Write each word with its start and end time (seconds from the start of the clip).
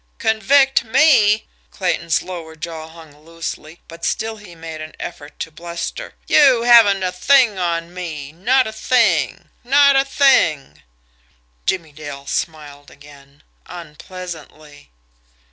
"Convict 0.17 0.83
ME!" 0.83 1.45
Clayton's 1.69 2.23
lower 2.23 2.55
jaw 2.55 2.87
hung 2.89 3.23
loosely; 3.23 3.81
but 3.87 4.03
still 4.03 4.37
he 4.37 4.55
made 4.55 4.81
an 4.81 4.95
effort 4.99 5.45
at 5.45 5.53
bluster. 5.53 6.15
"You 6.25 6.63
haven't 6.63 7.03
a 7.03 7.11
thing 7.11 7.59
on 7.59 7.93
me 7.93 8.31
not 8.31 8.65
a 8.65 8.73
thing 8.73 9.51
not 9.63 9.95
a 9.95 10.03
thing." 10.03 10.81
Jimmie 11.67 11.91
Dale 11.91 12.25
smiled 12.25 12.89
again 12.89 13.43
unpleasantly. 13.67 14.89